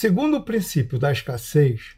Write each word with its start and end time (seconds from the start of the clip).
Segundo 0.00 0.38
o 0.38 0.42
princípio 0.42 0.98
da 0.98 1.12
escassez, 1.12 1.94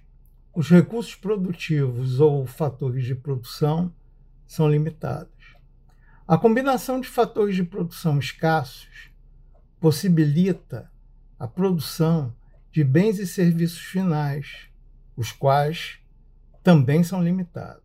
os 0.53 0.69
recursos 0.69 1.15
produtivos 1.15 2.19
ou 2.19 2.45
fatores 2.45 3.05
de 3.05 3.15
produção 3.15 3.95
são 4.45 4.69
limitados. 4.69 5.55
A 6.27 6.37
combinação 6.37 7.01
de 7.01 7.07
fatores 7.07 7.55
de 7.55 7.63
produção 7.63 8.19
escassos 8.19 9.09
possibilita 9.79 10.91
a 11.39 11.47
produção 11.47 12.35
de 12.73 12.83
bens 12.83 13.21
e 13.21 13.25
serviços 13.25 13.83
finais, 13.83 14.67
os 15.17 15.31
quais 15.31 16.01
também 16.61 17.05
são 17.05 17.23
limitados. 17.23 17.85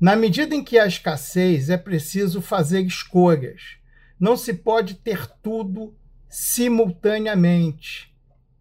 Na 0.00 0.16
medida 0.16 0.56
em 0.56 0.64
que 0.64 0.76
há 0.76 0.88
escassez, 0.88 1.70
é 1.70 1.76
preciso 1.76 2.42
fazer 2.42 2.80
escolhas. 2.80 3.76
Não 4.18 4.36
se 4.36 4.54
pode 4.54 4.96
ter 4.96 5.24
tudo 5.40 5.94
simultaneamente, 6.28 8.11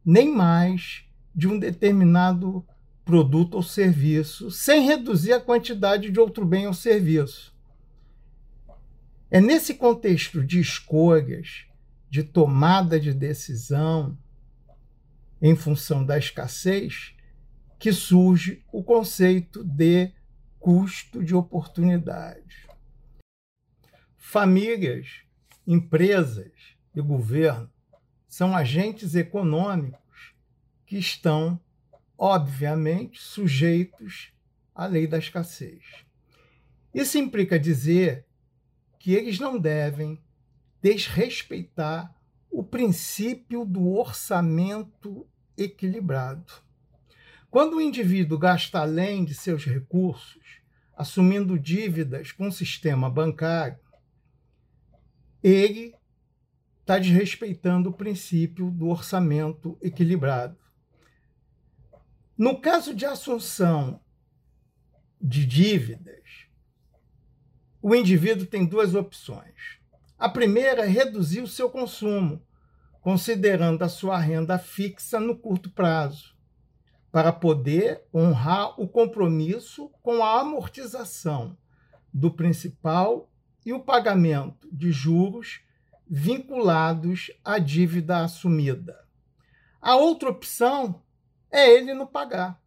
nem 0.05 0.34
mais 0.34 1.05
de 1.34 1.48
um 1.48 1.58
determinado 1.58 2.66
produto 3.05 3.55
ou 3.55 3.64
serviço, 3.64 4.52
sem 4.52 4.86
reduzir 4.86 5.34
a 5.34 5.40
quantidade 5.40 6.10
de 6.10 6.20
outro 6.20 6.46
bem 6.46 6.68
ou 6.68 6.74
serviço. 6.74 7.55
É 9.30 9.40
nesse 9.40 9.74
contexto 9.74 10.44
de 10.44 10.60
escolhas, 10.60 11.66
de 12.10 12.24
tomada 12.24 13.00
de 13.00 13.14
decisão, 13.14 14.18
em 15.41 15.55
função 15.55 16.05
da 16.05 16.18
escassez, 16.18 17.16
que 17.80 17.91
surge 17.91 18.63
o 18.72 18.84
conceito 18.84 19.63
de 19.63 20.12
custo 20.60 21.24
de 21.24 21.34
oportunidade. 21.34 22.68
Famílias, 24.18 25.24
empresas 25.66 26.52
e 26.96 27.02
governo 27.02 27.70
são 28.32 28.55
agentes 28.55 29.13
econômicos 29.13 30.34
que 30.85 30.98
estão, 30.98 31.60
obviamente, 32.18 33.21
sujeitos 33.21 34.32
à 34.73 34.85
lei 34.85 35.05
da 35.05 35.18
escassez. 35.18 35.84
Isso 36.93 37.18
implica 37.18 37.60
dizer 37.60 38.26
que 38.98 39.13
eles 39.13 39.38
não 39.38 39.60
devem 39.60 40.18
desrespeitar 40.82 42.15
o 42.49 42.63
princípio 42.63 43.65
do 43.65 43.90
orçamento 43.90 45.27
equilibrado. 45.57 46.54
Quando 47.49 47.76
o 47.76 47.82
indivíduo 47.82 48.40
gasta 48.40 48.79
além 48.79 49.26
de 49.26 49.35
seus 49.35 49.66
recursos, 49.66 50.62
assumindo 50.95 51.60
dívidas 51.60 52.32
com 52.32 52.48
o 52.48 52.51
sistema 52.51 53.10
bancário, 53.10 53.77
ele 55.43 55.93
está 56.82 56.98
desrespeitando 56.98 57.90
o 57.90 57.93
princípio 57.93 58.70
do 58.70 58.90
orçamento 58.90 59.77
equilibrado. 59.82 60.57
No 62.38 62.60
caso 62.60 62.93
de 62.93 63.05
assunção 63.05 64.01
de 65.19 65.46
dívidas, 65.46 66.47
o 67.81 67.96
indivíduo 67.96 68.46
tem 68.46 68.66
duas 68.66 68.96
opções. 68.96 69.79
A 70.18 70.28
primeira 70.28 70.84
é 70.84 70.88
reduzir 70.88 71.41
o 71.41 71.47
seu 71.47 71.69
consumo, 71.69 72.44
considerando 73.00 73.84
a 73.84 73.90
sua 73.90 74.19
renda 74.19 74.57
fixa 74.57 75.19
no 75.19 75.38
curto 75.38 75.69
prazo 75.72 76.35
para 77.12 77.31
poder 77.31 78.03
honrar 78.13 78.79
o 78.79 78.88
compromisso 78.88 79.90
com 80.01 80.23
a 80.23 80.41
amortização 80.41 81.57
do 82.13 82.31
principal 82.31 83.29
e 83.66 83.73
o 83.73 83.79
pagamento 83.79 84.67
de 84.72 84.91
juros 84.91 85.61
vinculados 86.11 87.31
à 87.44 87.57
dívida 87.57 88.17
assumida. 88.17 88.99
A 89.81 89.95
outra 89.95 90.29
opção 90.29 91.01
é 91.49 91.72
ele 91.72 91.94
não 91.94 92.05
pagar. 92.05 92.61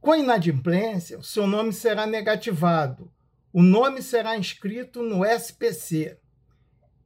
Com 0.00 0.12
a 0.12 0.18
inadimplência, 0.18 1.18
o 1.18 1.22
seu 1.22 1.46
nome 1.46 1.72
será 1.72 2.06
negativado, 2.06 3.12
o 3.52 3.62
nome 3.62 4.00
será 4.00 4.36
inscrito 4.36 5.02
no 5.02 5.24
SPC. 5.24 6.18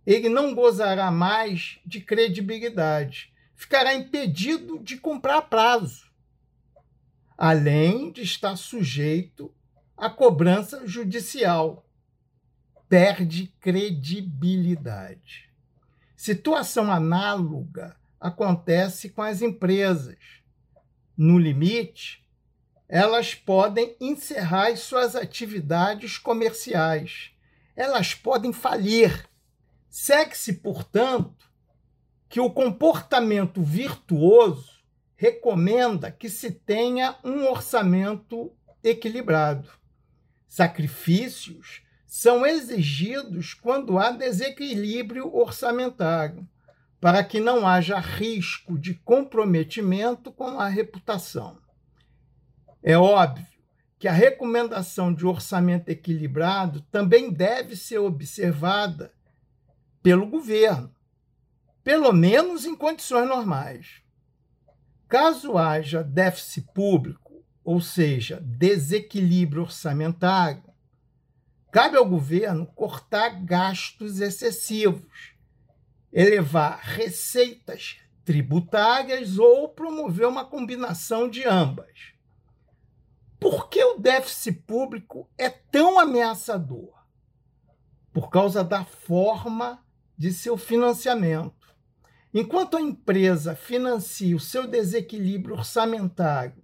Ele 0.07 0.29
não 0.29 0.55
gozará 0.55 1.11
mais 1.11 1.81
de 1.85 2.01
credibilidade 2.01 3.35
ficará 3.55 3.95
impedido 3.95 4.79
de 4.79 4.97
comprar 4.97 5.43
prazo, 5.43 6.11
além 7.37 8.11
de 8.13 8.23
estar 8.23 8.57
sujeito 8.57 9.53
à 9.97 10.11
cobrança 10.11 10.87
judicial. 10.87 11.87
Perde 12.97 13.53
credibilidade. 13.59 15.51
Situação 16.17 16.93
análoga 16.93 17.97
acontece 18.21 19.09
com 19.09 19.21
as 19.21 19.43
empresas. 19.43 20.17
No 21.17 21.37
limite, 21.37 22.25
elas 22.89 23.35
podem 23.35 23.97
encerrar 24.01 24.69
as 24.69 24.79
suas 24.79 25.17
atividades 25.17 26.19
comerciais. 26.19 27.33
Elas 27.75 28.15
podem 28.15 28.53
falir. 28.53 29.29
Segue-se, 29.91 30.53
portanto, 30.53 31.51
que 32.29 32.39
o 32.39 32.49
comportamento 32.49 33.61
virtuoso 33.61 34.85
recomenda 35.17 36.13
que 36.13 36.29
se 36.29 36.53
tenha 36.53 37.19
um 37.25 37.45
orçamento 37.47 38.53
equilibrado. 38.85 39.69
Sacrifícios 40.47 41.83
são 42.17 42.47
exigidos 42.47 43.55
quando 43.55 43.99
há 43.99 44.13
desequilíbrio 44.13 45.35
orçamentário, 45.35 46.49
para 47.01 47.25
que 47.25 47.41
não 47.41 47.67
haja 47.67 47.99
risco 47.99 48.79
de 48.79 48.95
comprometimento 48.95 50.31
com 50.31 50.61
a 50.61 50.69
reputação. 50.69 51.59
É 52.81 52.97
óbvio 52.97 53.45
que 53.99 54.07
a 54.07 54.13
recomendação 54.13 55.13
de 55.13 55.27
orçamento 55.27 55.89
equilibrado 55.89 56.83
também 56.83 57.33
deve 57.33 57.75
ser 57.75 57.99
observada 57.99 59.13
pelo 60.01 60.29
governo, 60.29 60.95
pelo 61.83 62.13
menos 62.13 62.65
em 62.65 62.77
condições 62.77 63.29
normais. 63.29 64.03
Caso 65.09 65.59
haja 65.59 66.05
déficit 66.05 66.69
público, 66.73 67.45
ou 67.65 67.81
seja, 67.81 68.41
desequilíbrio 68.41 69.63
orçamentário, 69.63 70.74
cabe 71.75 71.97
ao 71.97 72.07
governo 72.07 72.67
cortar 72.67 73.31
gastos 73.31 74.21
excessivos, 74.21 75.35
elevar 76.13 76.79
receitas 76.79 77.97
tributárias 78.25 79.41
ou 79.41 79.69
promover 79.69 80.29
uma 80.29 80.45
combinação 80.45 81.29
de 81.29 81.43
ambas. 81.43 82.13
Por 83.41 83.69
que 83.69 83.83
o 83.83 83.99
déficit 83.99 84.63
público 84.63 85.29
é 85.37 85.51
tão 85.51 85.99
ameaçador? 85.99 86.95
Por 88.13 88.31
causa 88.31 88.63
da 88.63 88.85
forma 88.85 89.85
de 90.17 90.33
seu 90.33 90.57
financiamento. 90.57 91.75
Enquanto 92.33 92.77
a 92.77 92.81
empresa 92.81 93.57
financia 93.57 94.37
o 94.37 94.39
seu 94.41 94.69
desequilíbrio 94.69 95.57
orçamentário 95.57 96.64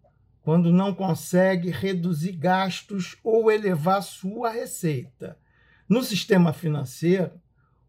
quando 0.51 0.73
não 0.73 0.93
consegue 0.93 1.71
reduzir 1.71 2.33
gastos 2.33 3.17
ou 3.23 3.53
elevar 3.53 4.03
sua 4.03 4.51
receita, 4.51 5.39
no 5.89 6.03
sistema 6.03 6.53
financeiro, 6.53 7.41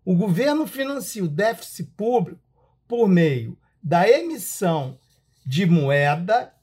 o 0.06 0.16
governo 0.16 0.68
financia 0.68 1.24
o 1.24 1.28
déficit 1.28 1.90
público 1.98 2.40
por 2.88 3.10
meio 3.10 3.58
da 3.82 4.08
emissão 4.08 5.00
de 5.44 5.66
moeda 5.66 6.54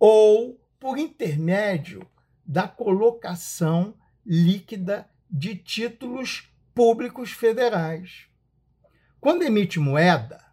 ou 0.00 0.60
por 0.80 0.98
intermédio 0.98 2.04
da 2.44 2.66
colocação 2.66 3.94
líquida 4.26 5.08
de 5.30 5.54
títulos 5.54 6.52
públicos 6.74 7.30
federais. 7.30 8.26
Quando 9.20 9.44
emite 9.44 9.78
moeda, 9.78 10.44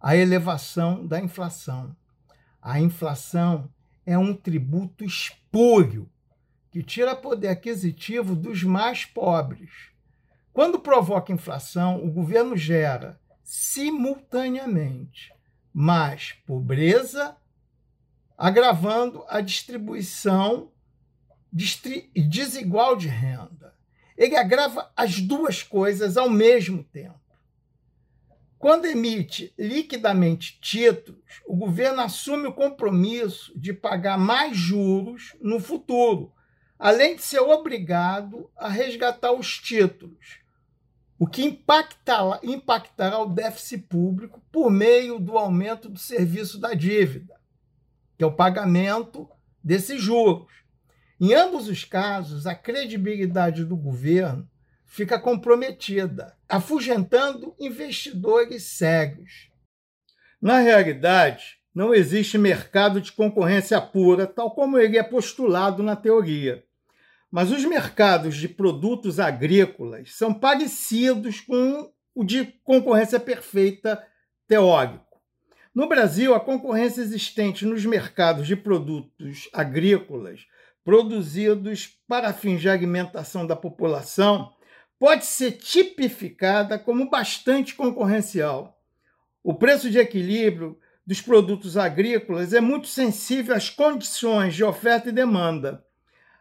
a 0.00 0.16
elevação 0.16 1.06
da 1.06 1.20
inflação. 1.20 1.94
A 2.66 2.80
inflação 2.80 3.72
é 4.04 4.18
um 4.18 4.34
tributo 4.34 5.04
espúrio 5.04 6.10
que 6.72 6.82
tira 6.82 7.14
poder 7.14 7.46
aquisitivo 7.46 8.34
dos 8.34 8.64
mais 8.64 9.04
pobres. 9.04 9.70
Quando 10.52 10.80
provoca 10.80 11.32
inflação, 11.32 12.04
o 12.04 12.10
governo 12.10 12.56
gera 12.56 13.20
simultaneamente 13.44 15.32
mais 15.72 16.32
pobreza, 16.44 17.36
agravando 18.36 19.24
a 19.28 19.40
distribuição 19.40 20.72
desigual 21.52 22.96
de 22.96 23.06
renda. 23.06 23.76
Ele 24.16 24.34
agrava 24.34 24.90
as 24.96 25.20
duas 25.20 25.62
coisas 25.62 26.16
ao 26.16 26.28
mesmo 26.28 26.82
tempo. 26.82 27.25
Quando 28.58 28.86
emite 28.86 29.52
liquidamente 29.58 30.58
títulos, 30.60 31.42
o 31.46 31.54
governo 31.54 32.00
assume 32.00 32.46
o 32.46 32.54
compromisso 32.54 33.52
de 33.58 33.72
pagar 33.72 34.18
mais 34.18 34.56
juros 34.56 35.36
no 35.40 35.60
futuro, 35.60 36.32
além 36.78 37.16
de 37.16 37.22
ser 37.22 37.40
obrigado 37.40 38.50
a 38.56 38.68
resgatar 38.68 39.32
os 39.32 39.58
títulos, 39.58 40.40
o 41.18 41.26
que 41.26 41.42
impactará, 41.42 42.40
impactará 42.42 43.18
o 43.18 43.26
déficit 43.26 43.82
público 43.88 44.42
por 44.50 44.70
meio 44.70 45.18
do 45.18 45.36
aumento 45.36 45.88
do 45.88 45.98
serviço 45.98 46.58
da 46.58 46.74
dívida, 46.74 47.34
que 48.16 48.24
é 48.24 48.26
o 48.26 48.32
pagamento 48.32 49.28
desses 49.62 50.00
juros. 50.00 50.52
Em 51.20 51.34
ambos 51.34 51.68
os 51.68 51.84
casos, 51.84 52.46
a 52.46 52.54
credibilidade 52.54 53.64
do 53.64 53.76
governo 53.76 54.48
fica 54.86 55.18
comprometida, 55.18 56.36
afugentando 56.48 57.54
investidores 57.58 58.62
cegos. 58.64 59.50
Na 60.40 60.60
realidade, 60.60 61.58
não 61.74 61.94
existe 61.94 62.38
mercado 62.38 63.00
de 63.00 63.12
concorrência 63.12 63.80
pura, 63.80 64.26
tal 64.26 64.52
como 64.52 64.78
ele 64.78 64.96
é 64.96 65.02
postulado 65.02 65.82
na 65.82 65.96
teoria. 65.96 66.64
Mas 67.30 67.50
os 67.50 67.64
mercados 67.64 68.36
de 68.36 68.48
produtos 68.48 69.20
agrícolas 69.20 70.14
são 70.14 70.32
parecidos 70.32 71.40
com 71.40 71.92
o 72.14 72.24
de 72.24 72.46
concorrência 72.64 73.20
perfeita 73.20 74.02
teórico. 74.48 75.04
No 75.74 75.86
Brasil, 75.86 76.34
a 76.34 76.40
concorrência 76.40 77.02
existente 77.02 77.66
nos 77.66 77.84
mercados 77.84 78.46
de 78.46 78.56
produtos 78.56 79.50
agrícolas 79.52 80.46
produzidos 80.82 81.98
para 82.08 82.32
fins 82.32 82.62
de 82.62 82.70
alimentação 82.70 83.46
da 83.46 83.56
população 83.56 84.55
pode 84.98 85.26
ser 85.26 85.52
tipificada 85.52 86.78
como 86.78 87.10
bastante 87.10 87.74
concorrencial. 87.74 88.80
O 89.42 89.54
preço 89.54 89.90
de 89.90 89.98
equilíbrio 89.98 90.78
dos 91.06 91.20
produtos 91.20 91.76
agrícolas 91.76 92.52
é 92.52 92.60
muito 92.60 92.88
sensível 92.88 93.54
às 93.54 93.70
condições 93.70 94.54
de 94.54 94.64
oferta 94.64 95.08
e 95.08 95.12
demanda. 95.12 95.84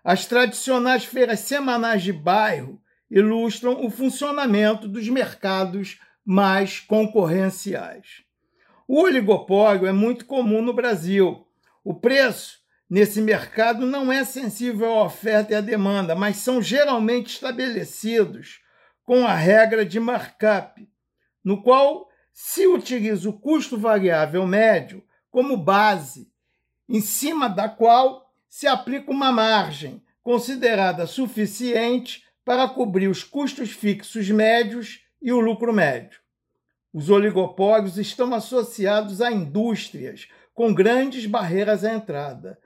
As 0.03 0.25
tradicionais 0.25 1.05
feiras 1.05 1.41
semanais 1.41 2.01
de 2.01 2.11
bairro 2.11 2.81
ilustram 3.09 3.85
o 3.85 3.89
funcionamento 3.89 4.87
dos 4.87 5.07
mercados 5.07 5.99
mais 6.25 6.79
concorrenciais. 6.79 8.23
O 8.87 9.01
oligopólio 9.01 9.85
é 9.85 9.91
muito 9.91 10.25
comum 10.25 10.61
no 10.61 10.73
Brasil. 10.73 11.47
O 11.83 11.93
preço 11.93 12.59
nesse 12.89 13.21
mercado 13.21 13.85
não 13.85 14.11
é 14.11 14.23
sensível 14.23 14.93
à 14.93 15.03
oferta 15.03 15.53
e 15.53 15.55
à 15.55 15.61
demanda, 15.61 16.15
mas 16.15 16.37
são 16.37 16.61
geralmente 16.61 17.33
estabelecidos 17.33 18.61
com 19.03 19.25
a 19.25 19.33
regra 19.33 19.85
de 19.85 19.99
markup, 19.99 20.87
no 21.43 21.61
qual 21.61 22.07
se 22.33 22.67
utiliza 22.67 23.29
o 23.29 23.33
custo 23.33 23.77
variável 23.77 24.45
médio 24.45 25.03
como 25.29 25.57
base, 25.57 26.31
em 26.87 27.01
cima 27.01 27.47
da 27.47 27.69
qual 27.69 28.31
se 28.47 28.67
aplica 28.67 29.11
uma 29.11 29.31
margem 29.31 30.01
considerada 30.23 31.05
suficiente 31.05 32.23
para 32.43 32.67
cobrir 32.67 33.07
os 33.07 33.23
custos 33.23 33.71
fixos 33.71 34.29
médios 34.29 35.01
e 35.21 35.31
o 35.31 35.39
lucro 35.39 35.73
médio. 35.73 36.19
Os 36.93 37.09
oligopólios 37.09 37.97
estão 37.97 38.33
associados 38.33 39.21
a 39.21 39.31
indústrias 39.31 40.29
com 40.53 40.73
grandes 40.73 41.25
barreiras 41.25 41.83
à 41.83 41.93
entrada. 41.93 42.57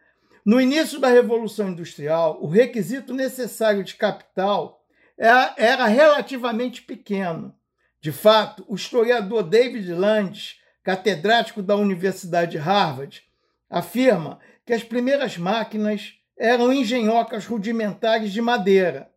No 0.45 0.59
início 0.59 1.00
da 1.00 1.09
Revolução 1.09 1.69
Industrial, 1.69 2.38
o 2.41 2.47
requisito 2.47 3.13
necessário 3.13 3.83
de 3.83 3.95
capital 3.95 4.86
era 5.18 5.86
relativamente 5.86 6.81
pequeno. 6.81 7.53
De 8.01 8.12
fato, 8.12 8.63
o 8.68 8.75
historiador 8.75 9.44
David 9.44 9.91
Landes, 9.91 10.56
catedrático 10.81 11.62
da 11.62 11.75
Universidade 11.75 12.51
de 12.51 12.57
Harvard, 12.57 13.21
afirma 13.69 14.39
que 14.65 14.71
as 14.71 14.83
primeiras 14.83 15.38
máquinas 15.38 16.13
eram 16.38 16.71
engenhocas 16.71 17.45
rudimentares 17.45 18.31
de 18.31 18.41
madeira. 18.41 19.12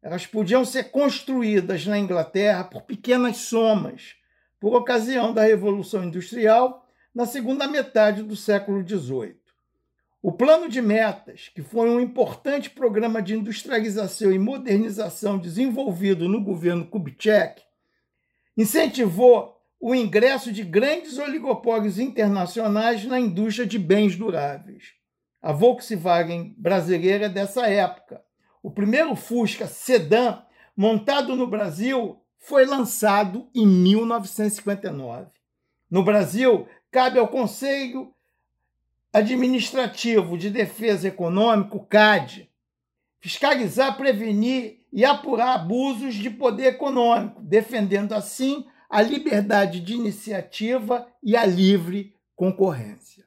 Elas 0.00 0.26
podiam 0.26 0.64
ser 0.64 0.84
construídas 0.92 1.84
na 1.84 1.98
Inglaterra 1.98 2.62
por 2.62 2.82
pequenas 2.82 3.38
somas 3.38 4.14
por 4.60 4.76
ocasião 4.76 5.32
da 5.32 5.42
Revolução 5.42 6.04
Industrial 6.04 6.86
na 7.12 7.26
segunda 7.26 7.66
metade 7.66 8.22
do 8.22 8.36
século 8.36 8.86
XVIII. 8.86 9.37
O 10.28 10.32
Plano 10.32 10.68
de 10.68 10.82
Metas, 10.82 11.50
que 11.54 11.62
foi 11.62 11.88
um 11.88 11.98
importante 11.98 12.68
programa 12.68 13.22
de 13.22 13.34
industrialização 13.34 14.30
e 14.30 14.38
modernização 14.38 15.38
desenvolvido 15.38 16.28
no 16.28 16.44
governo 16.44 16.84
Kubitschek, 16.84 17.62
incentivou 18.54 19.56
o 19.80 19.94
ingresso 19.94 20.52
de 20.52 20.62
grandes 20.62 21.16
oligopólios 21.16 21.98
internacionais 21.98 23.06
na 23.06 23.18
indústria 23.18 23.66
de 23.66 23.78
bens 23.78 24.16
duráveis. 24.16 24.92
A 25.40 25.50
Volkswagen 25.50 26.54
brasileira 26.58 27.24
é 27.24 27.30
dessa 27.30 27.66
época. 27.66 28.22
O 28.62 28.70
primeiro 28.70 29.16
Fusca 29.16 29.66
sedã 29.66 30.42
montado 30.76 31.34
no 31.36 31.46
Brasil 31.46 32.22
foi 32.38 32.66
lançado 32.66 33.48
em 33.54 33.66
1959. 33.66 35.30
No 35.90 36.04
Brasil, 36.04 36.68
cabe 36.90 37.18
ao 37.18 37.28
Conselho 37.28 38.12
Administrativo 39.18 40.36
de 40.36 40.50
Defesa 40.50 41.08
Econômico, 41.08 41.86
CAD, 41.86 42.50
fiscalizar, 43.20 43.96
prevenir 43.96 44.80
e 44.92 45.04
apurar 45.04 45.54
abusos 45.54 46.14
de 46.14 46.30
poder 46.30 46.66
econômico, 46.66 47.42
defendendo 47.42 48.12
assim 48.12 48.66
a 48.88 49.02
liberdade 49.02 49.80
de 49.80 49.94
iniciativa 49.94 51.06
e 51.22 51.36
a 51.36 51.44
livre 51.44 52.14
concorrência. 52.34 53.24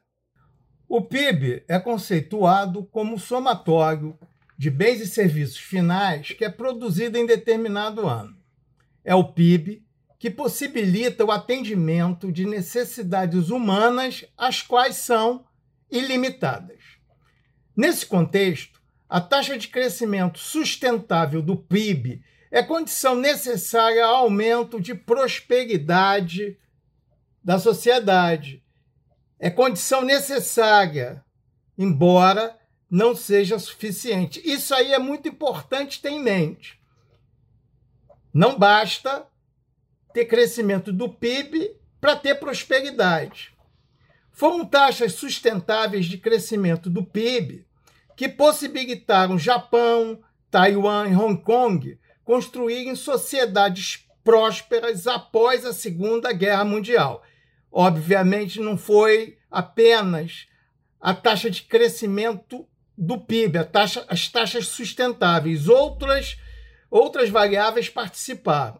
O 0.88 1.00
PIB 1.00 1.64
é 1.68 1.78
conceituado 1.78 2.84
como 2.86 3.18
somatório 3.18 4.18
de 4.58 4.70
bens 4.70 5.00
e 5.00 5.06
serviços 5.06 5.58
finais 5.58 6.32
que 6.32 6.44
é 6.44 6.50
produzido 6.50 7.16
em 7.16 7.26
determinado 7.26 8.06
ano 8.06 8.42
é 9.04 9.14
o 9.14 9.24
PIB, 9.24 9.84
que 10.18 10.30
possibilita 10.30 11.24
o 11.24 11.32
atendimento 11.32 12.30
de 12.30 12.46
necessidades 12.46 13.50
humanas, 13.50 14.24
as 14.38 14.62
quais 14.62 14.96
são 14.96 15.44
ilimitadas. 15.92 16.80
Nesse 17.76 18.04
contexto, 18.06 18.80
a 19.08 19.20
taxa 19.20 19.58
de 19.58 19.68
crescimento 19.68 20.38
sustentável 20.38 21.42
do 21.42 21.56
PIB 21.56 22.24
é 22.50 22.62
condição 22.62 23.14
necessária 23.14 24.04
ao 24.04 24.16
aumento 24.16 24.80
de 24.80 24.94
prosperidade 24.94 26.58
da 27.44 27.58
sociedade. 27.58 28.62
É 29.38 29.50
condição 29.50 30.02
necessária, 30.02 31.24
embora 31.76 32.58
não 32.90 33.14
seja 33.14 33.58
suficiente. 33.58 34.40
Isso 34.44 34.74
aí 34.74 34.92
é 34.92 34.98
muito 34.98 35.28
importante 35.28 36.00
ter 36.00 36.10
em 36.10 36.20
mente. 36.20 36.80
Não 38.32 38.58
basta 38.58 39.26
ter 40.12 40.26
crescimento 40.26 40.92
do 40.92 41.08
PIB 41.08 41.74
para 42.00 42.16
ter 42.16 42.34
prosperidade. 42.36 43.51
Foram 44.32 44.64
taxas 44.64 45.12
sustentáveis 45.12 46.06
de 46.06 46.18
crescimento 46.18 46.90
do 46.90 47.04
PIB 47.04 47.64
que 48.16 48.28
possibilitaram 48.28 49.38
Japão, 49.38 50.18
Taiwan 50.50 51.08
e 51.08 51.14
Hong 51.14 51.40
Kong 51.42 51.98
construírem 52.24 52.94
sociedades 52.94 54.06
prósperas 54.24 55.06
após 55.06 55.64
a 55.64 55.72
Segunda 55.72 56.32
Guerra 56.32 56.64
Mundial. 56.64 57.22
Obviamente, 57.70 58.60
não 58.60 58.76
foi 58.76 59.38
apenas 59.50 60.46
a 61.00 61.14
taxa 61.14 61.50
de 61.50 61.62
crescimento 61.62 62.66
do 62.96 63.18
PIB, 63.18 63.64
taxa, 63.64 64.04
as 64.08 64.28
taxas 64.28 64.68
sustentáveis. 64.68 65.68
Outras 65.68 66.36
Outras 66.92 67.30
variáveis 67.30 67.88
participaram. 67.88 68.78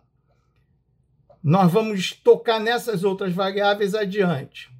Nós 1.42 1.73
vamos 1.73 2.12
tocar 2.12 2.61
nessas 2.61 3.04
outras 3.04 3.32
variáveis 3.32 3.94
adiante. 3.94 4.71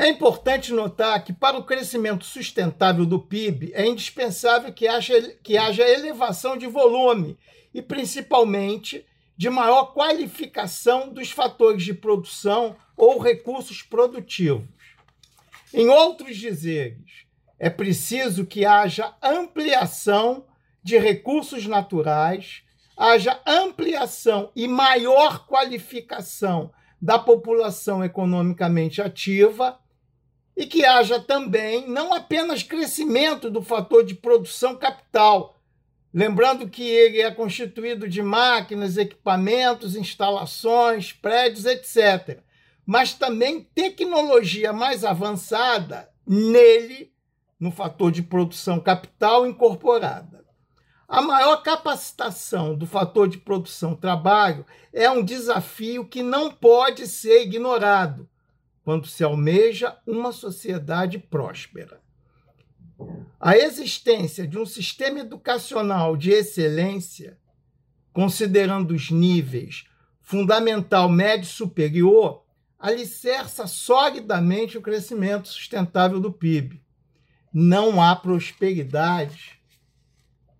É 0.00 0.08
importante 0.08 0.72
notar 0.72 1.22
que, 1.22 1.30
para 1.30 1.58
o 1.58 1.62
crescimento 1.62 2.24
sustentável 2.24 3.04
do 3.04 3.18
PIB, 3.18 3.70
é 3.74 3.86
indispensável 3.86 4.72
que 4.72 4.88
haja, 4.88 5.36
que 5.42 5.58
haja 5.58 5.86
elevação 5.86 6.56
de 6.56 6.66
volume 6.66 7.38
e, 7.74 7.82
principalmente, 7.82 9.04
de 9.36 9.50
maior 9.50 9.92
qualificação 9.92 11.12
dos 11.12 11.30
fatores 11.30 11.82
de 11.82 11.92
produção 11.92 12.76
ou 12.96 13.18
recursos 13.18 13.82
produtivos. 13.82 14.66
Em 15.70 15.90
outros 15.90 16.38
dizeres, 16.38 17.26
é 17.58 17.68
preciso 17.68 18.46
que 18.46 18.64
haja 18.64 19.14
ampliação 19.22 20.46
de 20.82 20.96
recursos 20.96 21.66
naturais, 21.66 22.62
haja 22.96 23.38
ampliação 23.46 24.50
e 24.56 24.66
maior 24.66 25.46
qualificação 25.46 26.72
da 27.02 27.18
população 27.18 28.02
economicamente 28.02 29.02
ativa 29.02 29.78
e 30.56 30.66
que 30.66 30.84
haja 30.84 31.18
também 31.20 31.88
não 31.88 32.12
apenas 32.12 32.62
crescimento 32.62 33.50
do 33.50 33.62
fator 33.62 34.04
de 34.04 34.14
produção 34.14 34.76
capital, 34.76 35.58
lembrando 36.12 36.68
que 36.68 36.82
ele 36.82 37.20
é 37.20 37.30
constituído 37.30 38.08
de 38.08 38.22
máquinas, 38.22 38.96
equipamentos, 38.96 39.96
instalações, 39.96 41.12
prédios, 41.12 41.64
etc., 41.64 42.40
mas 42.84 43.14
também 43.14 43.62
tecnologia 43.74 44.72
mais 44.72 45.04
avançada 45.04 46.10
nele, 46.26 47.12
no 47.58 47.70
fator 47.70 48.10
de 48.10 48.22
produção 48.22 48.80
capital 48.80 49.46
incorporada. 49.46 50.44
A 51.06 51.20
maior 51.20 51.62
capacitação 51.62 52.74
do 52.74 52.86
fator 52.86 53.28
de 53.28 53.36
produção 53.38 53.94
trabalho 53.94 54.64
é 54.92 55.10
um 55.10 55.22
desafio 55.22 56.06
que 56.06 56.22
não 56.22 56.50
pode 56.50 57.06
ser 57.06 57.42
ignorado 57.42 58.28
quando 58.84 59.06
se 59.06 59.22
almeja 59.22 59.96
uma 60.06 60.32
sociedade 60.32 61.18
próspera. 61.18 62.00
A 63.38 63.56
existência 63.56 64.46
de 64.46 64.58
um 64.58 64.66
sistema 64.66 65.20
educacional 65.20 66.16
de 66.16 66.30
excelência, 66.30 67.38
considerando 68.12 68.92
os 68.92 69.10
níveis 69.10 69.84
fundamental, 70.20 71.08
médio 71.08 71.46
e 71.46 71.50
superior, 71.50 72.44
alicerça 72.78 73.66
solidamente 73.66 74.78
o 74.78 74.82
crescimento 74.82 75.48
sustentável 75.48 76.20
do 76.20 76.32
PIB. 76.32 76.80
Não 77.52 78.00
há 78.00 78.14
prosperidade 78.14 79.60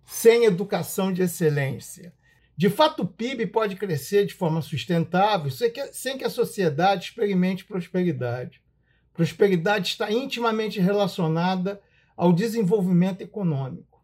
sem 0.05 0.43
educação 0.43 1.13
de 1.13 1.21
excelência. 1.21 2.13
De 2.61 2.69
fato, 2.69 3.01
o 3.01 3.07
PIB 3.07 3.47
pode 3.47 3.75
crescer 3.75 4.27
de 4.27 4.35
forma 4.35 4.61
sustentável 4.61 5.49
sem 5.49 6.15
que 6.15 6.23
a 6.23 6.29
sociedade 6.29 7.05
experimente 7.05 7.65
prosperidade. 7.65 8.61
Prosperidade 9.15 9.87
está 9.87 10.11
intimamente 10.11 10.79
relacionada 10.79 11.81
ao 12.15 12.31
desenvolvimento 12.31 13.21
econômico. 13.21 13.99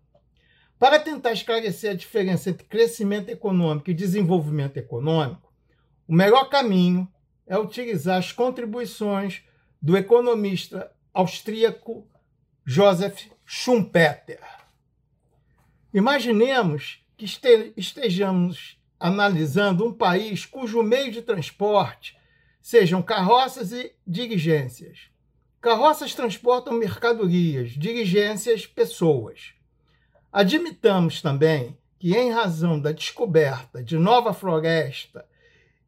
Para 0.79 0.99
tentar 0.99 1.33
esclarecer 1.33 1.91
a 1.91 1.93
diferença 1.93 2.49
entre 2.49 2.65
crescimento 2.65 3.29
econômico 3.29 3.91
e 3.91 3.93
desenvolvimento 3.93 4.77
econômico, 4.77 5.53
o 6.07 6.15
melhor 6.15 6.49
caminho 6.49 7.07
é 7.45 7.59
utilizar 7.59 8.17
as 8.17 8.31
contribuições 8.31 9.43
do 9.79 9.95
economista 9.95 10.91
austríaco 11.13 12.07
Joseph 12.65 13.27
Schumpeter. 13.45 14.41
Imaginemos 15.93 17.05
que 17.17 17.25
estejamos 17.75 18.77
analisando 18.99 19.85
um 19.85 19.91
país 19.91 20.45
cujo 20.45 20.83
meio 20.83 21.11
de 21.11 21.21
transporte 21.21 22.15
sejam 22.61 23.01
carroças 23.01 23.71
e 23.71 23.93
diligências. 24.05 25.09
Carroças 25.59 26.13
transportam 26.13 26.73
mercadorias, 26.73 27.71
diligências, 27.71 28.67
pessoas. 28.67 29.53
Admitamos 30.31 31.21
também 31.21 31.77
que, 31.97 32.15
em 32.15 32.31
razão 32.31 32.79
da 32.79 32.91
descoberta 32.91 33.83
de 33.83 33.97
nova 33.97 34.33
floresta 34.33 35.25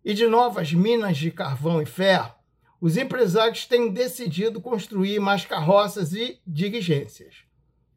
e 0.03 0.13
de 0.13 0.25
novas 0.25 0.73
minas 0.73 1.17
de 1.17 1.29
carvão 1.29 1.81
e 1.81 1.85
ferro, 1.85 2.33
os 2.81 2.97
empresários 2.97 3.65
têm 3.65 3.91
decidido 3.91 4.61
construir 4.61 5.19
mais 5.19 5.45
carroças 5.45 6.13
e 6.13 6.41
diligências. 6.47 7.43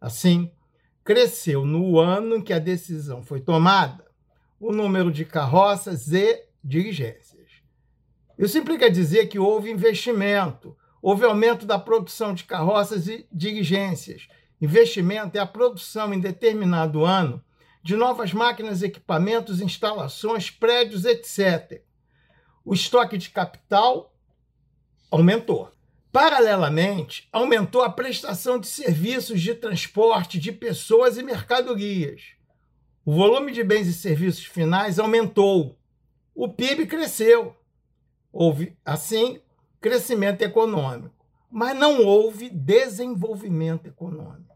Assim, 0.01 0.51
cresceu 1.05 1.65
no 1.65 1.99
ano 1.99 2.37
em 2.37 2.43
que 2.43 2.53
a 2.53 2.59
decisão 2.59 3.23
foi 3.23 3.41
tomada 3.41 4.05
o 4.61 4.73
número 4.73 5.11
de 5.11 5.25
carroças 5.25 6.13
e 6.13 6.45
diligências. 6.63 7.51
Isso 8.39 8.59
implica 8.59 8.91
dizer 8.91 9.27
que 9.27 9.39
houve 9.39 9.71
investimento, 9.71 10.77
houve 11.01 11.25
aumento 11.25 11.67
da 11.67 11.79
produção 11.79 12.33
de 12.33 12.45
carroças 12.45 13.09
e 13.09 13.27
diligências. 13.33 14.29
Investimento 14.61 15.37
é 15.37 15.41
a 15.41 15.47
produção 15.47 16.15
em 16.15 16.21
determinado 16.21 17.05
ano 17.05 17.43
de 17.83 17.97
novas 17.97 18.33
máquinas, 18.33 18.83
equipamentos, 18.83 19.61
instalações, 19.61 20.49
prédios, 20.51 21.05
etc. 21.05 21.83
O 22.65 22.73
estoque 22.73 23.19
de 23.19 23.31
capital 23.31 24.15
aumentou. 25.11 25.69
Paralelamente, 26.13 27.27
aumentou 27.33 27.81
a 27.81 27.89
prestação 27.89 28.59
de 28.59 28.67
serviços 28.67 29.41
de 29.41 29.55
transporte 29.55 30.39
de 30.39 30.53
pessoas 30.53 31.17
e 31.17 31.23
mercadorias. 31.23 32.35
O 33.03 33.15
volume 33.15 33.51
de 33.51 33.65
bens 33.65 33.87
e 33.89 33.95
serviços 33.95 34.45
finais 34.45 34.99
aumentou. 34.99 35.79
O 36.35 36.49
PIB 36.49 36.87
cresceu. 36.87 37.57
Houve, 38.31 38.77
assim, 38.85 39.41
crescimento 39.81 40.43
econômico, 40.43 41.27
mas 41.51 41.75
não 41.75 42.05
houve 42.05 42.51
desenvolvimento 42.51 43.87
econômico. 43.87 44.55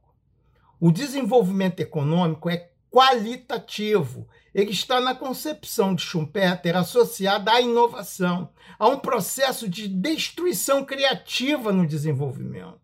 O 0.78 0.92
desenvolvimento 0.92 1.80
econômico 1.80 2.50
é 2.50 2.70
qualitativo 2.96 4.26
ele 4.54 4.70
está 4.70 5.02
na 5.02 5.14
concepção 5.14 5.94
de 5.94 6.00
Schumpeter 6.00 6.74
associada 6.74 7.52
à 7.52 7.60
inovação, 7.60 8.48
a 8.78 8.88
um 8.88 8.98
processo 8.98 9.68
de 9.68 9.86
destruição 9.86 10.82
criativa 10.82 11.70
no 11.74 11.86
desenvolvimento. 11.86 12.80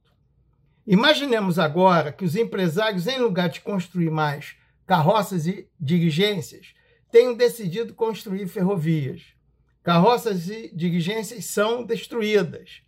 Imaginemos 0.87 1.59
agora 1.59 2.13
que 2.13 2.27
os 2.27 2.37
empresários, 2.37 3.07
em 3.07 3.19
lugar 3.21 3.49
de 3.49 3.63
construir 3.63 4.11
mais 4.11 4.55
carroças 4.87 5.47
e 5.47 5.67
diligências, 5.81 6.75
tenham 7.11 7.33
decidido 7.33 7.95
construir 7.95 8.47
ferrovias. 8.49 9.23
Carroças 9.83 10.51
e 10.51 10.71
diligências 10.77 11.47
são 11.47 11.85
destruídas. 11.85 12.83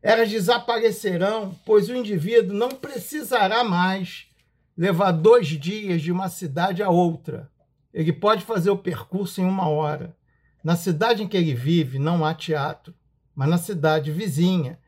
Elas 0.00 0.30
desaparecerão, 0.30 1.58
pois 1.66 1.88
o 1.88 1.96
indivíduo 1.96 2.56
não 2.56 2.68
precisará 2.68 3.64
mais 3.64 4.30
levar 4.76 5.12
dois 5.12 5.48
dias 5.48 6.02
de 6.02 6.10
uma 6.10 6.28
cidade 6.28 6.82
a 6.82 6.90
outra 6.90 7.52
ele 7.92 8.12
pode 8.12 8.44
fazer 8.44 8.70
o 8.70 8.78
percurso 8.78 9.40
em 9.40 9.44
uma 9.44 9.68
hora. 9.68 10.16
Na 10.64 10.76
cidade 10.76 11.22
em 11.22 11.28
que 11.28 11.36
ele 11.36 11.54
vive 11.54 11.98
não 11.98 12.24
há 12.24 12.34
teatro, 12.34 12.94
mas 13.34 13.48
na 13.48 13.58
cidade 13.58 14.10
vizinha, 14.10 14.78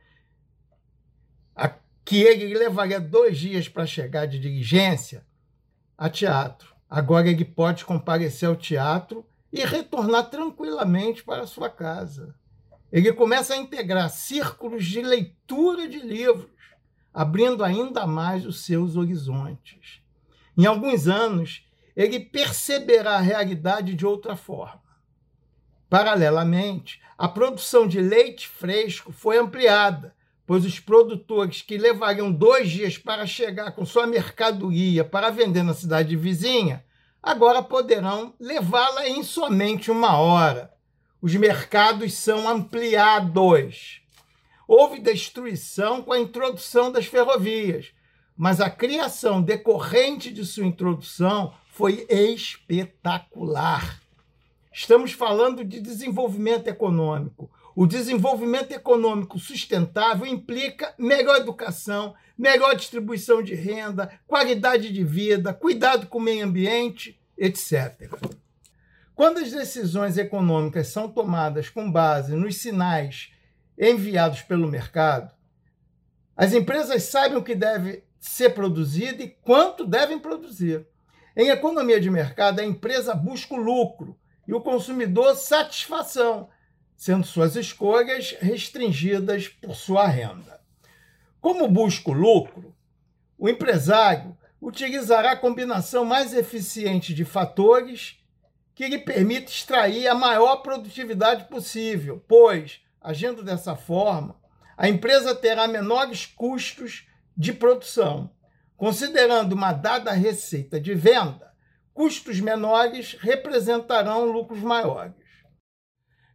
que 2.05 2.21
ele 2.21 2.53
levaria 2.53 3.01
dois 3.01 3.39
dias 3.39 3.67
para 3.67 3.87
chegar 3.87 4.27
de 4.27 4.39
diligência, 4.39 5.25
há 5.97 6.09
teatro. 6.09 6.75
Agora 6.89 7.29
ele 7.29 7.45
pode 7.45 7.85
comparecer 7.85 8.49
ao 8.49 8.57
teatro 8.57 9.27
e 9.51 9.65
retornar 9.65 10.29
tranquilamente 10.29 11.25
para 11.25 11.47
sua 11.47 11.71
casa. 11.71 12.35
Ele 12.93 13.13
começa 13.13 13.55
a 13.55 13.57
integrar 13.57 14.11
círculos 14.11 14.85
de 14.85 15.01
leitura 15.01 15.89
de 15.89 15.99
livros, 15.99 16.51
abrindo 17.15 17.63
ainda 17.63 18.07
mais 18.07 18.45
os 18.45 18.65
seus 18.65 18.97
horizontes. 18.97 20.03
Em 20.59 20.67
alguns 20.67 21.07
anos, 21.07 21.65
ele 21.95 22.19
perceberá 22.19 23.15
a 23.15 23.21
realidade 23.21 23.95
de 23.95 24.05
outra 24.05 24.35
forma. 24.35 24.83
Paralelamente, 25.89 27.01
a 27.17 27.29
produção 27.29 27.87
de 27.87 28.01
leite 28.01 28.49
fresco 28.49 29.13
foi 29.13 29.39
ampliada, 29.39 30.13
pois 30.45 30.65
os 30.65 30.81
produtores 30.81 31.63
que 31.63 31.79
levariam 31.79 32.33
dois 32.33 32.69
dias 32.69 32.99
para 32.99 33.27
chegar 33.27 33.71
com 33.73 33.87
sua 33.87 34.07
mercadoria 34.07 35.05
para 35.05 35.31
vender 35.31 35.63
na 35.63 35.73
cidade 35.73 36.17
vizinha, 36.17 36.85
agora 37.23 37.63
poderão 37.63 38.35
levá-la 38.41 39.09
em 39.09 39.23
somente 39.23 39.91
uma 39.91 40.19
hora. 40.19 40.73
Os 41.23 41.35
mercados 41.37 42.13
são 42.15 42.49
ampliados. 42.49 44.04
Houve 44.67 44.99
destruição 44.99 46.03
com 46.03 46.13
a 46.13 46.19
introdução 46.19 46.91
das 46.91 47.07
ferrovias, 47.07 47.93
mas 48.37 48.61
a 48.61 48.71
criação 48.71 49.43
decorrente 49.43 50.33
de 50.33 50.45
sua 50.45 50.67
introdução 50.67 51.53
foi 51.71 52.07
espetacular. 52.09 54.01
Estamos 54.73 55.13
falando 55.13 55.65
de 55.65 55.81
desenvolvimento 55.81 56.69
econômico. 56.69 57.51
O 57.77 57.87
desenvolvimento 57.87 58.73
econômico 58.73 59.39
sustentável 59.39 60.27
implica 60.27 60.95
melhor 60.99 61.37
educação, 61.37 62.15
melhor 62.39 62.75
distribuição 62.75 63.43
de 63.43 63.55
renda, 63.55 64.11
qualidade 64.27 64.93
de 64.93 65.05
vida, 65.05 65.53
cuidado 65.53 66.07
com 66.07 66.19
o 66.19 66.23
meio 66.23 66.45
ambiente, 66.45 67.21
etc. 67.37 68.11
Quando 69.15 69.39
as 69.39 69.53
decisões 69.53 70.19
econômicas 70.19 70.89
são 70.89 71.09
tomadas 71.09 71.69
com 71.69 71.91
base 71.91 72.35
nos 72.35 72.57
sinais 72.57 73.34
enviados 73.79 74.43
pelo 74.43 74.69
mercado, 74.69 75.35
as 76.37 76.53
empresas 76.53 77.05
sabem 77.05 77.37
o 77.37 77.43
que 77.43 77.55
deve 77.55 78.03
ser 78.19 78.51
produzido 78.51 79.23
e 79.23 79.29
quanto 79.29 79.87
devem 79.87 80.19
produzir. 80.19 80.87
Em 81.37 81.49
economia 81.49 82.01
de 82.01 82.11
mercado, 82.11 82.61
a 82.61 82.65
empresa 82.65 83.15
busca 83.15 83.55
o 83.55 83.59
lucro 83.59 84.19
e 84.47 84.53
o 84.53 84.61
consumidor 84.61 85.37
satisfação, 85.37 86.49
sendo 86.97 87.27
suas 87.27 87.57
escolhas 87.57 88.37
restringidas 88.41 89.49
por 89.49 89.75
sua 89.75 90.07
renda. 90.07 90.61
Como 91.41 91.69
busca 91.69 92.11
o 92.11 92.15
lucro, 92.15 92.75
o 93.39 93.49
empresário 93.49 94.37
utilizará 94.61 95.33
a 95.33 95.37
combinação 95.37 96.05
mais 96.05 96.33
eficiente 96.33 97.13
de 97.13 97.25
fatores 97.25 98.19
que 98.75 98.89
lhe 98.89 98.99
permita 98.99 99.51
extrair 99.51 100.09
a 100.09 100.15
maior 100.15 100.57
produtividade 100.57 101.45
possível, 101.45 102.25
pois, 102.27 102.81
agindo 103.05 103.45
dessa 103.45 103.77
forma, 103.77 104.35
a 104.77 104.89
empresa 104.89 105.35
terá 105.35 105.69
menores 105.69 106.27
custos 106.27 107.07
de 107.37 107.53
produção 107.53 108.35
Considerando 108.77 109.53
uma 109.53 109.73
dada 109.73 110.11
receita 110.13 110.81
de 110.81 110.95
venda, 110.95 111.53
custos 111.93 112.41
menores 112.41 113.17
representarão 113.21 114.31
lucros 114.31 114.61
maiores. 114.61 115.15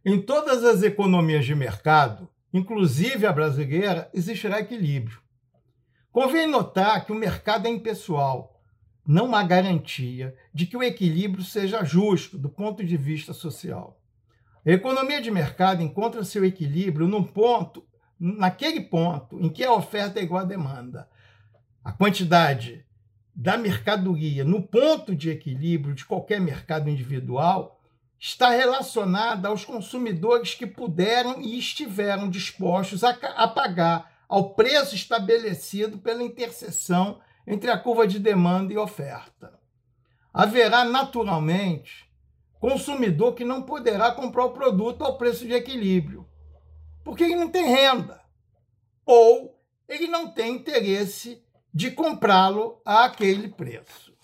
Em 0.04 0.20
todas 0.20 0.64
as 0.64 0.82
economias 0.82 1.44
de 1.44 1.54
mercado, 1.54 2.30
inclusive 2.52 3.26
a 3.26 3.32
brasileira, 3.32 4.10
existirá 4.14 4.58
equilíbrio. 4.58 5.20
Convém 6.10 6.46
notar 6.46 7.04
que 7.04 7.12
o 7.12 7.14
mercado 7.14 7.66
é 7.66 7.70
impessoal. 7.70 8.58
não 9.06 9.34
há 9.34 9.42
garantia 9.42 10.36
de 10.54 10.66
que 10.66 10.76
o 10.76 10.82
equilíbrio 10.82 11.44
seja 11.44 11.84
justo 11.84 12.38
do 12.38 12.48
ponto 12.48 12.84
de 12.84 12.96
vista 12.96 13.32
social. 13.32 13.99
A 14.70 14.72
economia 14.72 15.20
de 15.20 15.32
mercado 15.32 15.82
encontra 15.82 16.22
seu 16.22 16.44
equilíbrio 16.44 17.08
num 17.08 17.24
ponto, 17.24 17.84
naquele 18.20 18.80
ponto 18.80 19.36
em 19.40 19.48
que 19.48 19.64
a 19.64 19.72
oferta 19.72 20.20
é 20.20 20.22
igual 20.22 20.42
à 20.42 20.44
demanda. 20.44 21.08
A 21.82 21.90
quantidade 21.90 22.86
da 23.34 23.56
mercadoria 23.56 24.44
no 24.44 24.62
ponto 24.62 25.12
de 25.12 25.28
equilíbrio 25.28 25.92
de 25.92 26.04
qualquer 26.04 26.40
mercado 26.40 26.88
individual 26.88 27.80
está 28.16 28.50
relacionada 28.50 29.48
aos 29.48 29.64
consumidores 29.64 30.54
que 30.54 30.68
puderam 30.68 31.42
e 31.42 31.58
estiveram 31.58 32.30
dispostos 32.30 33.02
a, 33.02 33.10
a 33.10 33.48
pagar 33.48 34.22
ao 34.28 34.54
preço 34.54 34.94
estabelecido 34.94 35.98
pela 35.98 36.22
interseção 36.22 37.18
entre 37.44 37.72
a 37.72 37.76
curva 37.76 38.06
de 38.06 38.20
demanda 38.20 38.72
e 38.72 38.78
oferta. 38.78 39.52
Haverá, 40.32 40.84
naturalmente, 40.84 42.08
consumidor 42.60 43.34
que 43.34 43.44
não 43.44 43.62
poderá 43.62 44.12
comprar 44.12 44.44
o 44.44 44.52
produto 44.52 45.02
ao 45.02 45.16
preço 45.16 45.46
de 45.46 45.54
equilíbrio, 45.54 46.28
porque 47.02 47.24
ele 47.24 47.34
não 47.34 47.48
tem 47.48 47.64
renda, 47.64 48.22
ou 49.04 49.58
ele 49.88 50.06
não 50.06 50.30
tem 50.30 50.54
interesse 50.56 51.42
de 51.72 51.90
comprá-lo 51.90 52.80
a 52.84 53.06
aquele 53.06 53.48
preço. 53.48 54.14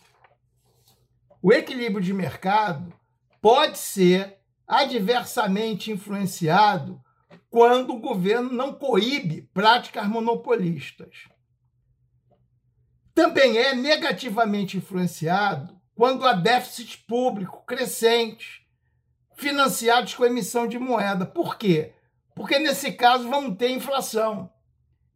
O 1.42 1.52
equilíbrio 1.52 2.04
de 2.04 2.12
mercado 2.12 2.92
pode 3.40 3.78
ser 3.78 4.38
adversamente 4.66 5.90
influenciado 5.90 7.00
quando 7.48 7.94
o 7.94 8.00
governo 8.00 8.52
não 8.52 8.74
coíbe 8.74 9.48
práticas 9.54 10.06
monopolistas. 10.06 11.28
Também 13.14 13.56
é 13.56 13.74
negativamente 13.74 14.76
influenciado 14.76 15.75
quando 15.96 16.26
há 16.26 16.34
déficit 16.34 16.98
público 17.08 17.64
crescente, 17.64 18.64
financiados 19.34 20.14
com 20.14 20.26
emissão 20.26 20.68
de 20.68 20.78
moeda. 20.78 21.24
Por 21.24 21.56
quê? 21.56 21.94
Porque 22.34 22.58
nesse 22.58 22.92
caso 22.92 23.28
vamos 23.28 23.56
ter 23.56 23.70
inflação. 23.70 24.52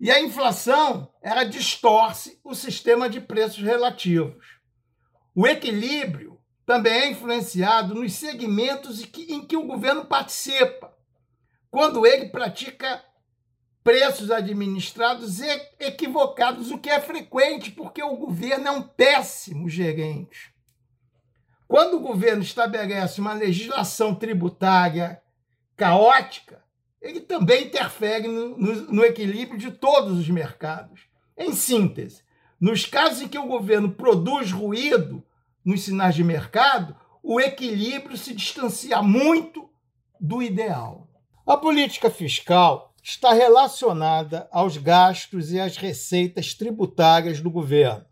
E 0.01 0.11
a 0.11 0.19
inflação, 0.19 1.13
ela 1.23 1.45
distorce 1.45 2.41
o 2.43 2.55
sistema 2.55 3.11
de 3.11 3.21
preços 3.21 3.63
relativos. 3.63 4.59
O 5.35 5.47
equilíbrio 5.47 6.41
também 6.65 6.93
é 6.93 7.11
influenciado 7.11 7.95
nos 7.95 8.15
segmentos 8.15 9.03
em 9.03 9.07
que, 9.07 9.33
em 9.35 9.47
que 9.47 9.57
o 9.59 9.67
governo 9.67 10.07
participa, 10.07 10.97
quando 11.71 12.07
ele 12.07 12.31
pratica 12.31 13.05
preços 13.85 14.31
administrados 14.31 15.41
equivocados, 15.79 16.71
o 16.71 16.79
que 16.79 16.89
é 16.89 17.01
frequente, 17.01 17.71
porque 17.71 18.03
o 18.03 18.17
governo 18.17 18.69
é 18.69 18.71
um 18.71 18.83
péssimo 18.83 19.69
gerente. 19.69 20.55
Quando 21.71 21.99
o 21.99 22.01
governo 22.01 22.43
estabelece 22.43 23.21
uma 23.21 23.33
legislação 23.33 24.13
tributária 24.13 25.23
caótica, 25.77 26.65
ele 27.01 27.21
também 27.21 27.67
interfere 27.67 28.27
no, 28.27 28.59
no, 28.59 28.75
no 28.93 29.05
equilíbrio 29.05 29.57
de 29.57 29.71
todos 29.71 30.19
os 30.19 30.29
mercados. 30.29 31.03
Em 31.39 31.53
síntese, 31.53 32.25
nos 32.61 32.85
casos 32.87 33.23
em 33.23 33.29
que 33.29 33.39
o 33.39 33.47
governo 33.47 33.93
produz 33.93 34.51
ruído 34.51 35.23
nos 35.65 35.83
sinais 35.83 36.17
de 36.17 36.25
mercado, 36.25 36.97
o 37.23 37.41
equilíbrio 37.41 38.17
se 38.17 38.35
distancia 38.35 39.01
muito 39.01 39.71
do 40.21 40.43
ideal. 40.43 41.07
A 41.47 41.57
política 41.57 42.11
fiscal 42.11 42.93
está 43.01 43.33
relacionada 43.33 44.49
aos 44.51 44.77
gastos 44.77 45.53
e 45.53 45.61
às 45.61 45.77
receitas 45.77 46.53
tributárias 46.53 47.41
do 47.41 47.49
governo. 47.49 48.05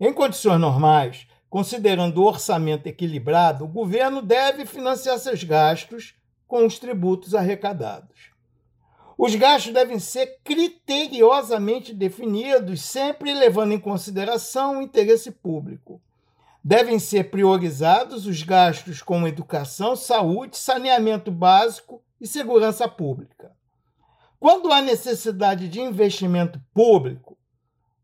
Em 0.00 0.10
condições 0.10 0.58
normais, 0.58 1.26
considerando 1.48 2.18
o 2.18 2.26
orçamento 2.26 2.86
equilibrado, 2.86 3.64
o 3.64 3.68
governo 3.68 4.20
deve 4.20 4.66
financiar 4.66 5.18
seus 5.18 5.42
gastos 5.42 6.14
com 6.46 6.66
os 6.66 6.78
tributos 6.78 7.34
arrecadados. 7.34 8.32
Os 9.16 9.34
gastos 9.34 9.72
devem 9.72 9.98
ser 9.98 10.38
criteriosamente 10.44 11.92
definidos, 11.92 12.82
sempre 12.82 13.34
levando 13.34 13.72
em 13.72 13.80
consideração 13.80 14.78
o 14.78 14.82
interesse 14.82 15.30
público. 15.30 16.00
Devem 16.62 16.98
ser 16.98 17.30
priorizados 17.30 18.26
os 18.26 18.42
gastos 18.42 19.02
com 19.02 19.26
educação, 19.26 19.96
saúde, 19.96 20.56
saneamento 20.56 21.30
básico 21.30 22.02
e 22.20 22.26
segurança 22.26 22.86
pública. 22.86 23.50
Quando 24.38 24.70
há 24.70 24.82
necessidade 24.82 25.68
de 25.68 25.80
investimento 25.80 26.60
público, 26.74 27.37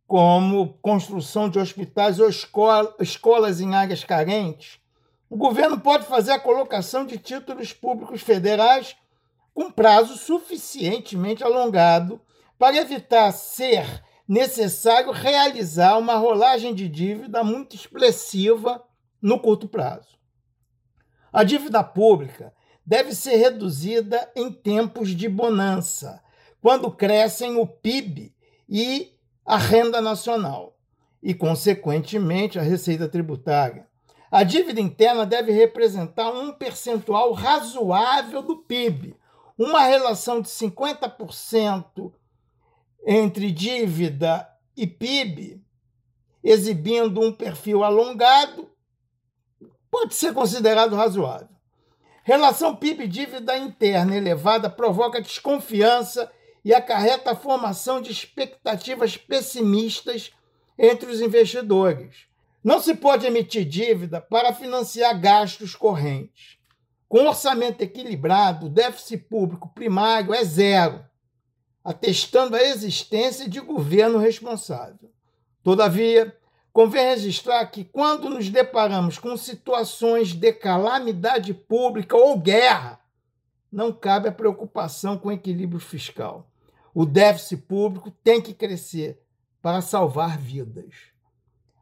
como 0.06 0.74
construção 0.82 1.48
de 1.48 1.58
hospitais 1.58 2.20
ou 2.20 2.28
escola, 2.28 2.94
escolas 3.00 3.60
em 3.60 3.74
áreas 3.74 4.04
carentes, 4.04 4.78
o 5.28 5.36
governo 5.36 5.80
pode 5.80 6.06
fazer 6.06 6.32
a 6.32 6.38
colocação 6.38 7.04
de 7.04 7.18
títulos 7.18 7.72
públicos 7.72 8.20
federais 8.22 8.96
com 9.52 9.70
prazo 9.70 10.16
suficientemente 10.16 11.42
alongado 11.42 12.20
para 12.58 12.76
evitar 12.76 13.32
ser 13.32 14.02
necessário 14.28 15.10
realizar 15.10 15.98
uma 15.98 16.16
rolagem 16.16 16.74
de 16.74 16.88
dívida 16.88 17.44
muito 17.44 17.76
expressiva 17.76 18.82
no 19.20 19.38
curto 19.38 19.68
prazo. 19.68 20.18
A 21.32 21.42
dívida 21.44 21.82
pública 21.82 22.52
deve 22.86 23.14
ser 23.14 23.36
reduzida 23.36 24.30
em 24.36 24.52
tempos 24.52 25.10
de 25.10 25.28
bonança, 25.28 26.22
quando 26.60 26.90
crescem 26.90 27.56
o 27.56 27.66
PIB 27.66 28.34
e 28.68 29.13
a 29.44 29.56
renda 29.56 30.00
nacional 30.00 30.76
e, 31.22 31.34
consequentemente, 31.34 32.58
a 32.58 32.62
receita 32.62 33.08
tributária. 33.08 33.86
A 34.30 34.42
dívida 34.42 34.80
interna 34.80 35.24
deve 35.24 35.52
representar 35.52 36.30
um 36.30 36.52
percentual 36.52 37.32
razoável 37.32 38.42
do 38.42 38.56
PIB, 38.58 39.16
uma 39.56 39.84
relação 39.84 40.40
de 40.40 40.48
50% 40.48 42.12
entre 43.06 43.52
dívida 43.52 44.48
e 44.76 44.86
PIB, 44.86 45.62
exibindo 46.42 47.20
um 47.20 47.32
perfil 47.32 47.84
alongado, 47.84 48.70
pode 49.90 50.14
ser 50.14 50.34
considerado 50.34 50.96
razoável. 50.96 51.48
Relação 52.24 52.74
PIB-dívida 52.74 53.56
interna 53.56 54.16
elevada 54.16 54.68
provoca 54.68 55.20
desconfiança 55.20 56.30
e 56.64 56.72
acarreta 56.72 57.32
a 57.32 57.36
formação 57.36 58.00
de 58.00 58.10
expectativas 58.10 59.16
pessimistas 59.16 60.32
entre 60.78 61.10
os 61.10 61.20
investidores 61.20 62.26
não 62.64 62.80
se 62.80 62.94
pode 62.94 63.26
emitir 63.26 63.66
dívida 63.66 64.22
para 64.22 64.54
financiar 64.54 65.20
gastos 65.20 65.76
correntes. 65.76 66.56
Com 67.06 67.26
orçamento 67.26 67.82
equilibrado, 67.82 68.66
o 68.66 68.70
déficit 68.70 69.18
público 69.18 69.68
primário 69.68 70.32
é 70.32 70.42
zero, 70.42 71.04
atestando 71.84 72.56
a 72.56 72.62
existência 72.62 73.46
de 73.46 73.60
governo 73.60 74.16
responsável. 74.16 75.12
Todavia, 75.62 76.34
convém 76.72 77.04
registrar 77.04 77.66
que, 77.66 77.84
quando 77.84 78.30
nos 78.30 78.48
deparamos 78.48 79.18
com 79.18 79.36
situações 79.36 80.32
de 80.32 80.50
calamidade 80.50 81.52
pública 81.52 82.16
ou 82.16 82.38
guerra, 82.38 82.98
não 83.70 83.92
cabe 83.92 84.28
a 84.28 84.32
preocupação 84.32 85.18
com 85.18 85.30
equilíbrio 85.30 85.80
fiscal. 85.80 86.48
O 86.94 87.04
déficit 87.04 87.62
público 87.62 88.12
tem 88.22 88.40
que 88.40 88.54
crescer 88.54 89.20
para 89.60 89.80
salvar 89.80 90.38
vidas. 90.38 90.94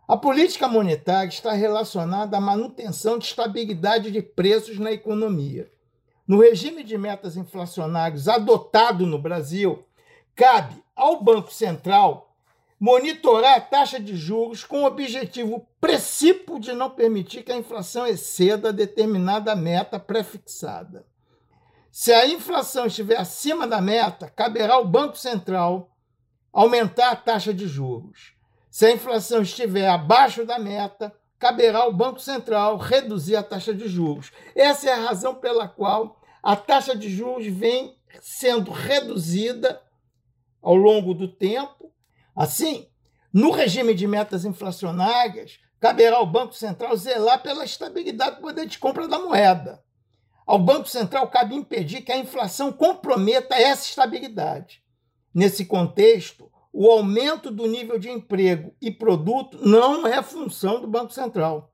A 0.09 0.16
política 0.16 0.66
monetária 0.66 1.29
está 1.29 1.53
relacionada 1.53 2.38
à 2.38 2.40
manutenção 2.40 3.18
de 3.18 3.27
estabilidade 3.27 4.11
de 4.11 4.22
preços 4.22 4.79
na 4.79 4.90
economia. 4.90 5.70
No 6.27 6.40
regime 6.40 6.83
de 6.83 6.96
metas 6.96 7.37
inflacionários 7.37 8.27
adotado 8.27 9.07
no 9.07 9.18
Brasil, 9.18 9.85
cabe 10.35 10.83
ao 10.96 11.22
Banco 11.22 11.53
Central 11.53 12.35
monitorar 12.81 13.59
a 13.59 13.61
taxa 13.61 14.01
de 14.01 14.16
juros 14.16 14.64
com 14.64 14.83
o 14.83 14.87
objetivo 14.87 15.66
precípio 15.79 16.59
de 16.59 16.72
não 16.72 16.88
permitir 16.88 17.42
que 17.42 17.53
a 17.53 17.57
inflação 17.57 18.07
exceda 18.07 18.72
determinada 18.72 19.55
meta 19.55 20.01
prefixada. 20.01 21.05
Se 21.94 22.11
a 22.11 22.26
inflação 22.26 22.87
estiver 22.87 23.18
acima 23.18 23.66
da 23.66 23.78
meta, 23.78 24.26
caberá 24.31 24.76
ao 24.76 24.88
Banco 24.88 25.14
Central 25.14 25.94
aumentar 26.50 27.11
a 27.11 27.16
taxa 27.16 27.52
de 27.52 27.68
juros. 27.68 28.33
Se 28.70 28.87
a 28.87 28.92
inflação 28.92 29.42
estiver 29.42 29.87
abaixo 29.87 30.46
da 30.46 30.59
meta, 30.59 31.14
caberá 31.38 31.81
ao 31.81 31.92
Banco 31.92 32.18
Central 32.18 32.78
reduzir 32.78 33.37
a 33.37 33.42
taxa 33.42 33.74
de 33.74 33.88
juros. 33.88 34.33
Essa 34.55 34.88
é 34.88 34.92
a 34.94 35.05
razão 35.05 35.35
pela 35.35 35.68
qual 35.68 36.18
a 36.42 36.57
taxa 36.57 36.96
de 36.96 37.11
juros 37.14 37.46
vem 37.46 37.94
sendo 38.22 38.70
reduzida 38.70 39.83
ao 40.62 40.74
longo 40.74 41.12
do 41.12 41.28
tempo. 41.28 41.92
Assim, 42.35 42.88
no 43.31 43.50
regime 43.50 43.92
de 43.92 44.07
metas 44.07 44.46
inflacionárias, 44.46 45.61
caberá 45.78 46.16
ao 46.16 46.26
Banco 46.26 46.55
Central 46.55 46.96
zelar 46.96 47.42
pela 47.42 47.66
estabilidade 47.66 48.37
do 48.37 48.40
poder 48.40 48.64
de 48.64 48.78
compra 48.78 49.07
da 49.07 49.18
moeda. 49.18 49.85
Ao 50.52 50.58
Banco 50.58 50.86
Central 50.86 51.28
cabe 51.28 51.54
impedir 51.54 52.02
que 52.02 52.12
a 52.12 52.18
inflação 52.18 52.70
comprometa 52.70 53.54
essa 53.54 53.88
estabilidade. 53.88 54.82
Nesse 55.34 55.64
contexto, 55.64 56.52
o 56.70 56.90
aumento 56.90 57.50
do 57.50 57.66
nível 57.66 57.98
de 57.98 58.10
emprego 58.10 58.76
e 58.78 58.90
produto 58.90 59.66
não 59.66 60.06
é 60.06 60.22
função 60.22 60.78
do 60.78 60.86
Banco 60.86 61.10
Central. 61.10 61.72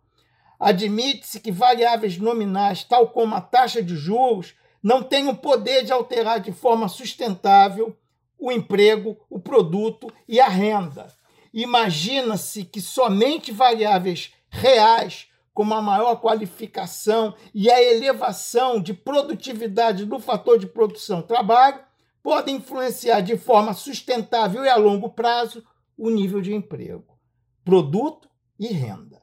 Admite-se 0.60 1.40
que 1.40 1.50
variáveis 1.50 2.18
nominais, 2.18 2.84
tal 2.84 3.08
como 3.08 3.34
a 3.34 3.40
taxa 3.40 3.82
de 3.82 3.96
juros, 3.96 4.54
não 4.80 5.02
o 5.28 5.36
poder 5.36 5.82
de 5.82 5.90
alterar 5.90 6.38
de 6.38 6.52
forma 6.52 6.86
sustentável 6.86 7.98
o 8.38 8.52
emprego, 8.52 9.18
o 9.28 9.40
produto 9.40 10.08
e 10.28 10.38
a 10.38 10.46
renda. 10.46 11.08
Imagina-se 11.52 12.64
que 12.64 12.80
somente 12.80 13.50
variáveis 13.50 14.32
reais, 14.48 15.26
como 15.58 15.74
a 15.74 15.82
maior 15.82 16.20
qualificação 16.20 17.34
e 17.52 17.68
a 17.68 17.82
elevação 17.82 18.80
de 18.80 18.94
produtividade 18.94 20.04
do 20.04 20.20
fator 20.20 20.56
de 20.56 20.68
produção 20.68 21.20
trabalho, 21.20 21.80
podem 22.22 22.58
influenciar 22.58 23.22
de 23.22 23.36
forma 23.36 23.72
sustentável 23.72 24.64
e 24.64 24.68
a 24.68 24.76
longo 24.76 25.10
prazo 25.10 25.66
o 25.96 26.10
nível 26.10 26.40
de 26.40 26.54
emprego, 26.54 27.18
produto 27.64 28.30
e 28.56 28.68
renda. 28.68 29.17